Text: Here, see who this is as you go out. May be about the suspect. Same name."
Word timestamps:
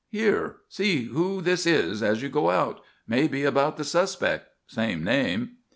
Here, 0.09 0.55
see 0.67 1.03
who 1.03 1.41
this 1.43 1.67
is 1.67 2.01
as 2.01 2.23
you 2.23 2.29
go 2.29 2.49
out. 2.49 2.81
May 3.07 3.27
be 3.27 3.43
about 3.43 3.77
the 3.77 3.83
suspect. 3.83 4.47
Same 4.65 5.03
name." 5.03 5.57